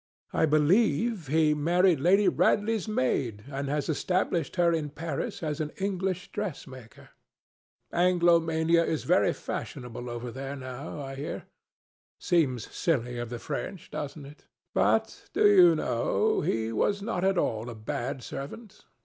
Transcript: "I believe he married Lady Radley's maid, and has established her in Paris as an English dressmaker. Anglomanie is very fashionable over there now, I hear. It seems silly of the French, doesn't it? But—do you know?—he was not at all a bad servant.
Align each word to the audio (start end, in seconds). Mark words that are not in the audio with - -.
"I 0.33 0.47
believe 0.47 1.27
he 1.27 1.53
married 1.53 1.99
Lady 1.99 2.27
Radley's 2.27 2.87
maid, 2.87 3.43
and 3.49 3.69
has 3.69 3.87
established 3.87 4.55
her 4.55 4.73
in 4.73 4.89
Paris 4.89 5.43
as 5.43 5.59
an 5.61 5.69
English 5.77 6.31
dressmaker. 6.31 7.09
Anglomanie 7.93 8.77
is 8.77 9.03
very 9.03 9.31
fashionable 9.31 10.09
over 10.09 10.31
there 10.31 10.55
now, 10.55 10.99
I 10.99 11.13
hear. 11.13 11.35
It 11.35 11.43
seems 12.19 12.73
silly 12.75 13.19
of 13.19 13.29
the 13.29 13.37
French, 13.37 13.91
doesn't 13.91 14.25
it? 14.25 14.47
But—do 14.73 15.47
you 15.47 15.75
know?—he 15.75 16.71
was 16.71 17.03
not 17.03 17.23
at 17.23 17.37
all 17.37 17.69
a 17.69 17.75
bad 17.75 18.23
servant. 18.23 18.85